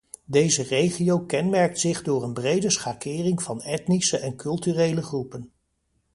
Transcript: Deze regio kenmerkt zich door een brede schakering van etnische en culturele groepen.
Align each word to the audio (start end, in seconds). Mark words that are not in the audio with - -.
Deze 0.25 0.63
regio 0.63 1.19
kenmerkt 1.19 1.79
zich 1.79 2.01
door 2.01 2.23
een 2.23 2.33
brede 2.33 2.69
schakering 2.69 3.43
van 3.43 3.61
etnische 3.61 4.17
en 4.17 4.35
culturele 4.35 5.01
groepen. 5.03 5.51